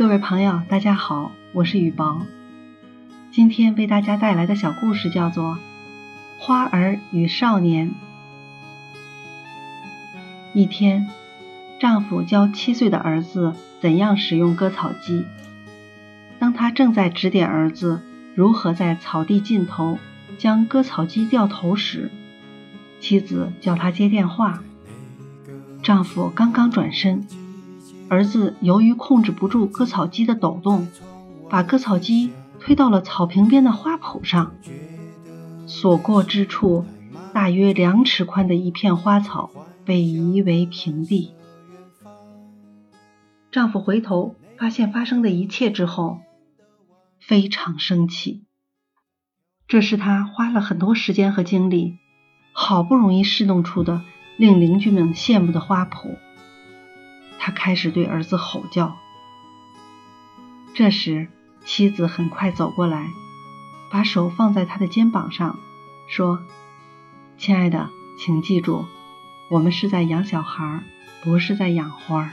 [0.00, 2.22] 各位朋友，大家好，我是雨薄。
[3.30, 5.56] 今天为大家带来的小故事叫做
[6.38, 7.88] 《花儿与少年》。
[10.54, 11.06] 一天，
[11.78, 15.26] 丈夫教七岁的儿子怎样使用割草机。
[16.38, 18.00] 当他正在指点儿子
[18.34, 19.98] 如何在草地尽头
[20.38, 22.10] 将割草机掉头时，
[23.00, 24.62] 妻子叫他接电话。
[25.82, 27.26] 丈夫刚刚转身，
[28.10, 30.88] 儿子由于控制不住割草机的抖动，
[31.48, 34.52] 把割草机推到了草坪边的花圃上。
[35.68, 36.84] 所过之处，
[37.32, 39.48] 大约两尺宽的一片花草
[39.84, 41.32] 被夷为平地。
[43.52, 46.18] 丈夫回头发现发生的一切之后，
[47.20, 48.42] 非常生气。
[49.68, 51.98] 这是他花了很多时间和精力，
[52.52, 54.02] 好不容易侍弄出的。
[54.36, 56.16] 令邻居们羡慕的花圃，
[57.42, 58.98] 他开始对儿子吼叫。
[60.74, 61.28] 这时，
[61.64, 63.10] 妻子很快走过来，
[63.90, 65.58] 把手放在他的肩膀上，
[66.06, 66.44] 说
[67.38, 68.84] ：“亲爱的，请记住，
[69.48, 70.84] 我们是在养小孩，
[71.24, 72.30] 不是在养花。”